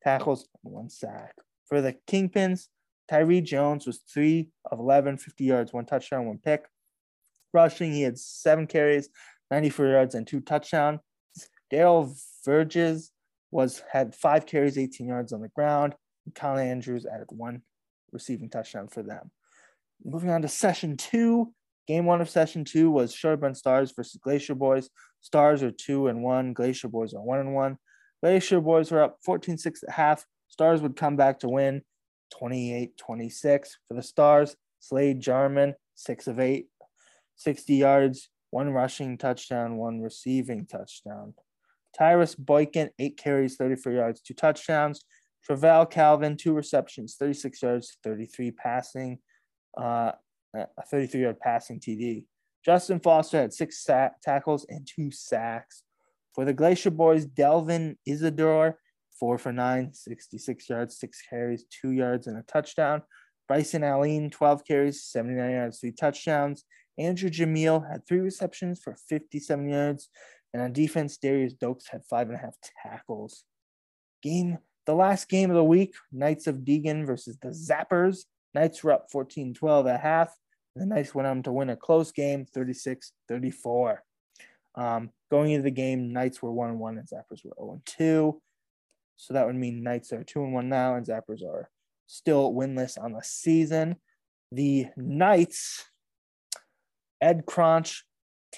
tackles 0.04 0.48
and 0.64 0.74
one 0.74 0.90
sack. 0.90 1.34
For 1.68 1.82
the 1.82 1.96
Kingpins, 2.08 2.68
Tyree 3.10 3.42
Jones 3.42 3.88
was 3.88 4.04
three 4.14 4.50
of 4.72 4.80
11, 4.80 5.18
50 5.18 5.44
yards, 5.44 5.74
one 5.74 5.86
touchdown, 5.86 6.28
one 6.28 6.38
pick. 6.38 6.66
Rushing, 7.54 7.92
he 7.92 8.04
had 8.04 8.20
seven 8.20 8.68
carries, 8.68 9.10
94 9.50 9.88
yards, 9.88 10.16
and 10.16 10.28
two 10.28 10.42
touchdowns. 10.42 11.00
Daryl 11.72 12.16
Verges 12.46 13.12
was 13.52 13.82
had 13.92 14.16
five 14.16 14.46
carries, 14.46 14.78
18 14.78 15.08
yards 15.08 15.34
on 15.34 15.42
the 15.42 15.50
ground. 15.50 15.96
And 16.26 16.36
Kyle 16.36 16.58
Andrews 16.58 17.06
added 17.06 17.28
one 17.30 17.62
receiving 18.12 18.50
touchdown 18.50 18.88
for 18.88 19.04
them. 19.04 19.32
Moving 20.04 20.30
on 20.30 20.42
to 20.42 20.48
session 20.48 20.98
two. 20.98 21.54
Game 21.88 22.06
one 22.06 22.22
of 22.22 22.30
session 22.30 22.64
two 22.64 22.92
was 22.92 23.14
Shoulda 23.14 23.38
Been 23.38 23.56
Stars 23.56 23.92
versus 23.96 24.20
Glacier 24.22 24.56
Boys. 24.56 24.90
Stars 25.22 25.64
are 25.64 25.72
two 25.72 26.08
and 26.08 26.24
one. 26.24 26.54
Glacier 26.54 26.88
Boys 26.88 27.14
are 27.14 27.22
one 27.22 27.40
and 27.40 27.54
one. 27.54 27.78
Glacier 28.22 28.62
Boys 28.62 28.92
were 28.92 29.04
up 29.04 29.18
14 29.26 29.58
6 29.58 29.84
at 29.84 29.94
half. 29.94 30.26
Stars 30.48 30.82
would 30.82 30.96
come 30.96 31.16
back 31.16 31.40
to 31.40 31.50
win 31.50 31.82
28 32.38 32.98
26. 32.98 33.78
For 33.88 33.94
the 33.94 34.04
Stars, 34.04 34.56
Slade 34.80 35.20
Jarman, 35.20 35.76
six 35.96 36.28
of 36.28 36.40
eight, 36.40 36.68
60 37.36 37.76
yards, 37.76 38.30
one 38.50 38.72
rushing 38.72 39.18
touchdown, 39.18 39.78
one 39.78 40.02
receiving 40.02 40.66
touchdown. 40.66 41.34
Tyrus 41.98 42.36
Boykin, 42.36 42.90
eight 43.00 43.18
carries, 43.18 43.56
34 43.56 43.92
yards, 43.92 44.22
two 44.22 44.34
touchdowns. 44.34 45.04
Travell 45.44 45.86
Calvin, 45.86 46.38
two 46.38 46.54
receptions, 46.54 47.16
36 47.18 47.62
yards, 47.62 47.98
33 48.04 48.52
passing, 48.52 49.20
uh, 49.80 50.12
a 50.56 50.68
33 50.90 51.22
yard 51.22 51.40
passing 51.40 51.80
TD. 51.80 52.26
Justin 52.64 53.00
Foster 53.00 53.42
had 53.42 53.54
six 53.54 53.84
tackles 54.24 54.66
and 54.70 54.88
two 54.88 55.12
sacks. 55.12 55.84
For 56.36 56.46
the 56.46 56.54
Glacier 56.54 56.92
Boys, 56.92 57.26
Delvin 57.26 57.98
Isidore, 58.06 58.78
four 59.20 59.38
for 59.38 59.52
nine, 59.52 59.94
66 59.94 60.70
yards, 60.70 60.98
six 60.98 61.22
carries, 61.28 61.66
two 61.66 61.92
yards, 61.92 62.28
and 62.28 62.38
a 62.38 62.44
touchdown. 62.44 63.02
Bryson 63.48 63.84
Allen, 63.84 64.30
12 64.30 64.66
carries, 64.66 65.04
79 65.04 65.52
yards, 65.52 65.80
three 65.80 65.92
touchdowns. 65.92 66.64
Andrew 66.98 67.30
Jamil 67.30 67.90
had 67.90 68.06
three 68.08 68.20
receptions 68.20 68.80
for 68.82 68.96
57 69.10 69.70
yards. 69.70 70.10
And 70.54 70.62
on 70.62 70.74
defense, 70.74 71.18
Darius 71.18 71.54
Dokes 71.54 71.90
had 71.90 72.06
five 72.06 72.28
and 72.28 72.38
a 72.38 72.42
half 72.42 72.56
tackles. 72.84 73.44
Game, 74.22 74.58
the 74.86 74.94
last 74.94 75.30
game 75.30 75.50
of 75.50 75.56
the 75.56 75.64
week, 75.64 75.94
Knights 76.12 76.48
of 76.48 76.66
Degen 76.66 77.06
versus 77.06 77.38
the 77.42 77.50
Zappers. 77.50 78.26
Knights 78.54 78.84
were 78.84 78.92
up 78.92 79.08
14 79.12 79.54
12 79.54 79.88
at 79.88 80.02
half. 80.02 80.36
The 80.76 80.86
Knights 80.86 81.16
went 81.16 81.28
on 81.28 81.44
to 81.44 81.52
win 81.52 81.70
a 81.70 81.76
close 81.76 82.12
game, 82.12 82.46
36 82.46 83.14
34. 83.28 84.04
Um, 84.76 85.10
going 85.30 85.52
into 85.52 85.64
the 85.64 85.72
game, 85.72 86.14
Knights 86.14 86.42
were 86.42 86.52
1 86.52 86.80
1 86.80 86.98
and 86.98 87.08
Zappers 87.08 87.44
were 87.46 87.54
0 87.58 87.82
2. 87.86 88.42
So 89.18 89.34
that 89.34 89.46
would 89.46 89.56
mean 89.56 89.84
Knights 89.84 90.12
are 90.14 90.24
2 90.24 90.44
and 90.44 90.54
1 90.54 90.70
now, 90.70 90.96
and 90.96 91.06
Zappers 91.06 91.44
are 91.44 91.70
still 92.08 92.54
winless 92.54 93.02
on 93.02 93.14
the 93.14 93.22
season. 93.22 93.98
The 94.52 94.88
Knights, 94.98 95.86
Ed 97.22 97.46
Cronch, 97.46 98.02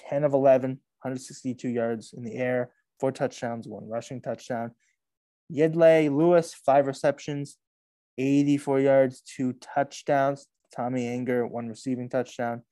10 0.08 0.24
of 0.24 0.32
11, 0.32 0.80
162 1.04 1.68
yards 1.68 2.14
in 2.16 2.24
the 2.24 2.34
air, 2.34 2.70
four 2.98 3.12
touchdowns, 3.12 3.68
one 3.68 3.88
rushing 3.88 4.20
touchdown. 4.20 4.72
Yedley 5.52 6.08
Lewis, 6.08 6.54
five 6.54 6.86
receptions, 6.86 7.58
84 8.16 8.80
yards, 8.80 9.20
two 9.20 9.54
touchdowns. 9.54 10.46
Tommy 10.74 11.06
Anger, 11.06 11.46
one 11.46 11.68
receiving 11.68 12.08
touchdown. 12.08 12.62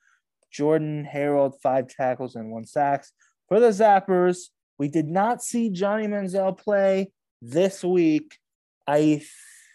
Jordan 0.50 1.04
Harold, 1.04 1.56
five 1.62 1.88
tackles 1.88 2.34
and 2.34 2.50
one 2.50 2.64
sacks. 2.64 3.12
For 3.48 3.60
the 3.60 3.68
Zappers, 3.68 4.48
we 4.78 4.88
did 4.88 5.08
not 5.08 5.42
see 5.42 5.70
Johnny 5.70 6.06
Manziel 6.06 6.56
play 6.56 7.12
this 7.40 7.84
week. 7.84 8.38
I 8.86 9.22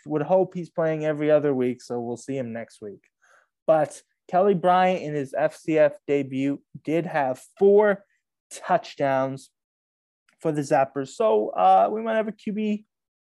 would 0.06 0.24
hope 0.24 0.54
he's 0.54 0.70
playing 0.70 1.06
every 1.06 1.32
other 1.32 1.54
week, 1.54 1.82
so 1.82 2.00
we'll 2.00 2.18
see 2.18 2.38
him 2.38 2.54
next 2.54 2.82
week. 2.82 3.04
But 3.66 4.02
Kelly 4.28 4.54
Bryant 4.54 5.04
in 5.04 5.14
his 5.14 5.34
FCF 5.34 5.94
debut 6.08 6.62
did 6.84 7.06
have 7.06 7.42
four 7.58 8.04
touchdowns 8.52 9.50
for 10.40 10.52
the 10.52 10.62
Zappers. 10.62 11.10
So 11.10 11.50
uh, 11.50 11.90
we 11.92 12.02
might 12.02 12.16
have 12.16 12.28
a 12.28 12.32
QB 12.32 12.86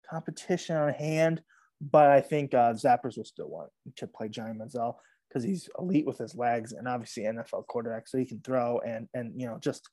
competition 0.09 0.77
on 0.77 0.93
hand, 0.93 1.43
but 1.81 2.11
I 2.11 2.21
think 2.21 2.55
uh, 2.55 2.73
Zappers 2.73 3.17
will 3.17 3.25
still 3.25 3.49
want 3.49 3.71
to 3.97 4.07
play 4.07 4.29
Johnny 4.29 4.59
Manziel 4.59 4.95
because 5.29 5.45
he's 5.45 5.69
elite 5.79 6.07
with 6.07 6.19
his 6.19 6.35
legs 6.35 6.73
and 6.73 6.89
obviously 6.89 7.25
NFL 7.25 7.67
quarterback, 7.67 8.09
so 8.09 8.19
he 8.19 8.27
can 8.27 8.41
throw 8.41 8.81
and 8.81 9.09
and 9.15 9.41
you 9.41 9.47
know 9.47 9.59
just 9.61 9.89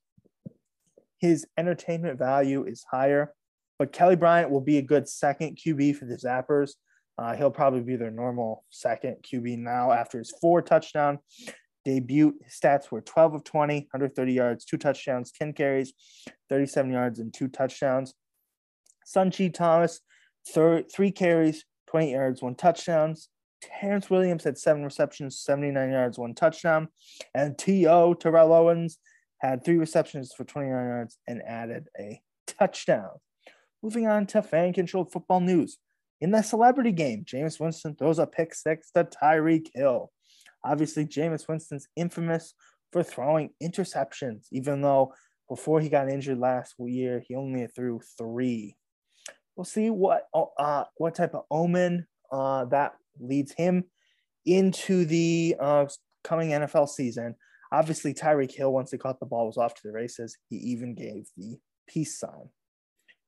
his 1.19 1.45
entertainment 1.57 2.17
value 2.19 2.65
is 2.65 2.85
higher. 2.89 3.33
But 3.79 3.91
Kelly 3.91 4.15
Bryant 4.15 4.49
will 4.49 4.61
be 4.61 4.77
a 4.77 4.81
good 4.81 5.07
second 5.07 5.57
QB 5.57 5.95
for 5.95 6.05
the 6.05 6.15
Zappers. 6.15 6.71
Uh, 7.19 7.35
he'll 7.35 7.51
probably 7.51 7.81
be 7.81 7.95
their 7.95 8.11
normal 8.11 8.63
second 8.69 9.17
QB 9.23 9.59
now 9.59 9.91
after 9.91 10.19
his 10.19 10.33
four 10.39 10.61
touchdown 10.61 11.19
debut. 11.87 12.33
Stats 12.49 12.91
were 12.91 12.99
12 12.99 13.35
of 13.35 13.43
20, 13.45 13.75
130 13.75 14.33
yards, 14.33 14.65
two 14.65 14.75
touchdowns, 14.75 15.31
10 15.31 15.53
carries, 15.53 15.93
37 16.49 16.91
yards, 16.91 17.19
and 17.19 17.33
two 17.33 17.47
touchdowns. 17.47 18.13
Sunchi 19.07 19.53
Thomas, 19.53 20.01
thir- 20.49 20.83
three 20.83 21.11
carries, 21.11 21.63
20 21.87 22.11
yards, 22.11 22.41
one 22.41 22.55
touchdowns. 22.55 23.29
Terrence 23.61 24.09
Williams 24.09 24.43
had 24.43 24.57
seven 24.57 24.83
receptions, 24.83 25.39
79 25.39 25.89
yards, 25.89 26.19
one 26.19 26.35
touchdown. 26.35 26.89
And 27.33 27.57
T.O. 27.57 28.15
Terrell 28.15 28.51
Owens 28.51 28.97
had 29.37 29.63
three 29.63 29.77
receptions 29.77 30.33
for 30.35 30.43
29 30.43 30.69
yards 30.69 31.17
and 31.25 31.41
added 31.41 31.87
a 31.97 32.19
touchdown. 32.47 33.11
Moving 33.81 34.07
on 34.07 34.25
to 34.27 34.41
fan 34.41 34.73
controlled 34.73 35.13
football 35.13 35.39
news. 35.39 35.77
In 36.19 36.31
the 36.31 36.41
celebrity 36.41 36.91
game, 36.91 37.23
Jameis 37.23 37.61
Winston 37.61 37.95
throws 37.95 38.19
a 38.19 38.27
pick 38.27 38.53
six 38.53 38.91
to 38.91 39.05
Tyreek 39.05 39.67
Hill. 39.73 40.11
Obviously, 40.63 41.05
Jameis 41.05 41.47
Winston's 41.47 41.87
infamous 41.95 42.53
for 42.91 43.03
throwing 43.03 43.51
interceptions, 43.61 44.45
even 44.51 44.81
though 44.81 45.13
before 45.49 45.79
he 45.79 45.89
got 45.89 46.09
injured 46.09 46.39
last 46.39 46.75
year, 46.79 47.23
he 47.25 47.35
only 47.35 47.67
threw 47.67 48.01
three. 48.17 48.75
We'll 49.55 49.65
see 49.65 49.89
what 49.89 50.27
uh, 50.33 50.83
what 50.97 51.15
type 51.15 51.33
of 51.33 51.43
omen 51.49 52.05
uh, 52.31 52.65
that 52.65 52.93
leads 53.19 53.53
him 53.53 53.85
into 54.45 55.05
the 55.05 55.55
uh, 55.59 55.85
coming 56.23 56.49
NFL 56.49 56.89
season. 56.89 57.35
Obviously, 57.71 58.13
Tyreek 58.13 58.53
Hill, 58.53 58.71
once 58.71 58.91
he 58.91 58.97
caught 58.97 59.19
the 59.19 59.25
ball, 59.25 59.47
was 59.47 59.57
off 59.57 59.73
to 59.75 59.81
the 59.83 59.91
races. 59.91 60.37
He 60.49 60.57
even 60.57 60.95
gave 60.95 61.27
the 61.35 61.57
peace 61.87 62.19
sign. 62.19 62.49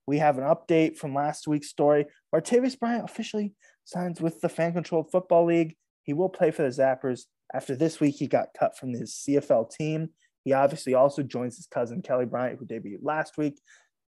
We 0.06 0.18
have 0.20 0.38
an 0.38 0.44
update 0.44 0.98
from 0.98 1.14
last 1.14 1.48
week's 1.48 1.70
story. 1.70 2.06
Martavis 2.34 2.80
Bryant 2.80 3.06
officially 3.06 3.54
signs 3.86 4.22
with 4.22 4.40
the 4.42 4.50
Fan 4.50 4.74
Controlled 4.74 5.12
Football 5.12 5.46
League. 5.46 5.76
He 6.04 6.14
will 6.14 6.30
play 6.30 6.52
for 6.52 6.64
the 6.64 6.70
Zappers. 6.70 7.24
After 7.54 7.76
this 7.76 8.00
week, 8.00 8.16
he 8.16 8.28
got 8.28 8.54
cut 8.58 8.78
from 8.78 8.94
his 8.94 9.14
CFL 9.14 9.72
team. 9.72 10.10
He 10.44 10.54
obviously 10.54 10.94
also 10.94 11.24
joins 11.24 11.58
his 11.58 11.68
cousin 11.68 12.02
Kelly 12.02 12.26
Bryant, 12.26 12.60
who 12.60 12.66
debuted 12.66 13.00
last 13.02 13.38
week. 13.38 13.60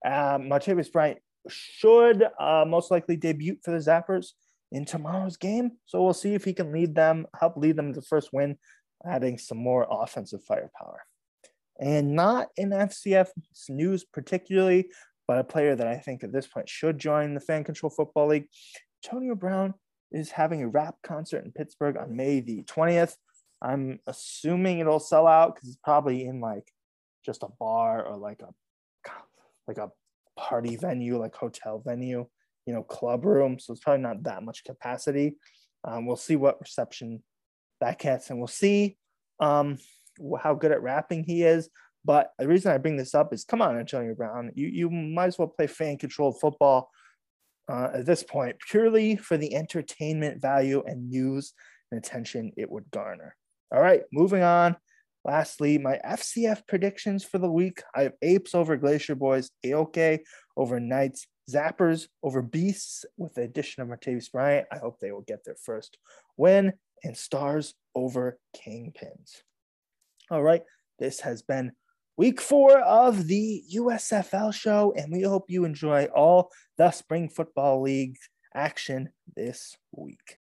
Um, 0.05 0.43
Martavis 0.43 0.91
Bryant 0.91 1.19
should 1.47 2.23
uh, 2.39 2.65
most 2.67 2.91
likely 2.91 3.15
debut 3.15 3.57
for 3.63 3.71
the 3.71 3.77
Zappers 3.77 4.31
in 4.71 4.85
tomorrow's 4.85 5.37
game. 5.37 5.71
So 5.85 6.03
we'll 6.03 6.13
see 6.13 6.35
if 6.35 6.43
he 6.43 6.53
can 6.53 6.71
lead 6.71 6.95
them, 6.95 7.25
help 7.39 7.57
lead 7.57 7.75
them 7.75 7.93
to 7.93 7.99
the 7.99 8.05
first 8.05 8.29
win, 8.31 8.57
adding 9.05 9.37
some 9.37 9.57
more 9.57 9.87
offensive 9.89 10.43
firepower. 10.43 11.01
And 11.79 12.13
not 12.13 12.49
in 12.57 12.71
FCF 12.71 13.29
news 13.69 14.03
particularly, 14.03 14.89
but 15.27 15.39
a 15.39 15.43
player 15.43 15.75
that 15.75 15.87
I 15.87 15.97
think 15.97 16.23
at 16.23 16.33
this 16.33 16.47
point 16.47 16.67
should 16.67 16.97
join 16.97 17.33
the 17.33 17.39
Fan 17.39 17.63
Control 17.63 17.89
Football 17.89 18.27
League. 18.27 18.47
Antonio 19.03 19.35
Brown 19.35 19.73
is 20.11 20.31
having 20.31 20.63
a 20.63 20.67
rap 20.67 20.95
concert 21.03 21.45
in 21.45 21.51
Pittsburgh 21.51 21.97
on 21.97 22.15
May 22.15 22.39
the 22.39 22.63
20th. 22.63 23.15
I'm 23.61 23.99
assuming 24.07 24.79
it'll 24.79 24.99
sell 24.99 25.27
out 25.27 25.55
because 25.55 25.69
it's 25.69 25.79
probably 25.83 26.25
in 26.25 26.39
like 26.39 26.71
just 27.25 27.43
a 27.43 27.49
bar 27.59 28.05
or 28.05 28.17
like 28.17 28.41
a 28.41 28.49
like 29.67 29.77
a 29.77 29.91
party 30.37 30.75
venue, 30.77 31.19
like 31.19 31.35
hotel 31.35 31.83
venue 31.85 32.25
you 32.69 32.75
know, 32.75 32.83
club 32.83 33.25
room. 33.25 33.57
So 33.57 33.73
it's 33.73 33.81
probably 33.81 34.03
not 34.03 34.21
that 34.23 34.43
much 34.43 34.63
capacity. 34.63 35.37
Um, 35.83 36.05
we'll 36.05 36.15
see 36.15 36.35
what 36.35 36.61
reception 36.61 37.23
that 37.81 37.97
gets, 37.97 38.29
and 38.29 38.37
we'll 38.37 38.47
see 38.47 38.95
um, 39.39 39.79
how 40.39 40.53
good 40.53 40.71
at 40.71 40.83
rapping 40.83 41.23
he 41.23 41.41
is. 41.41 41.67
But 42.05 42.31
the 42.37 42.47
reason 42.47 42.71
I 42.71 42.77
bring 42.77 42.95
this 42.95 43.15
up 43.15 43.33
is, 43.33 43.43
come 43.43 43.63
on, 43.63 43.79
Antonio 43.79 44.13
Brown, 44.13 44.51
you 44.53 44.67
you 44.67 44.89
might 44.91 45.25
as 45.25 45.39
well 45.39 45.47
play 45.47 45.65
fan 45.65 45.97
controlled 45.97 46.39
football 46.39 46.91
uh, 47.69 47.89
at 47.93 48.05
this 48.05 48.23
point, 48.23 48.57
purely 48.69 49.15
for 49.15 49.37
the 49.37 49.55
entertainment 49.55 50.41
value 50.41 50.83
and 50.85 51.09
news 51.09 51.53
and 51.91 51.99
attention 51.99 52.51
it 52.57 52.69
would 52.69 52.89
garner. 52.91 53.35
All 53.73 53.81
right, 53.81 54.01
moving 54.11 54.41
on. 54.41 54.75
Lastly, 55.25 55.77
my 55.77 55.99
FCF 56.05 56.65
predictions 56.67 57.23
for 57.23 57.37
the 57.37 57.51
week. 57.51 57.83
I 57.93 58.03
have 58.03 58.13
Apes 58.21 58.55
over 58.55 58.77
Glacier 58.77 59.15
Boys, 59.15 59.51
AOK 59.65 60.19
over 60.57 60.79
Knights, 60.79 61.27
Zappers 61.49 62.07
over 62.23 62.41
Beasts 62.41 63.05
with 63.17 63.33
the 63.33 63.41
addition 63.41 63.83
of 63.83 63.89
Martavis 63.89 64.31
Bryant. 64.31 64.67
I 64.71 64.77
hope 64.77 64.99
they 64.99 65.11
will 65.11 65.21
get 65.21 65.43
their 65.43 65.57
first 65.63 65.97
win 66.37 66.73
and 67.03 67.15
Stars 67.15 67.75
over 67.95 68.39
Kingpins. 68.55 69.41
All 70.31 70.43
right, 70.43 70.63
this 70.99 71.19
has 71.21 71.41
been 71.41 71.73
week 72.19 72.41
four 72.41 72.77
of 72.79 73.27
the 73.27 73.63
USFL 73.73 74.53
show, 74.53 74.91
and 74.97 75.09
we 75.09 75.21
hope 75.21 75.45
you 75.47 75.63
enjoy 75.63 76.03
all 76.13 76.51
the 76.77 76.91
Spring 76.91 77.29
Football 77.29 77.81
League 77.81 78.17
action 78.53 79.09
this 79.37 79.77
week. 79.93 80.35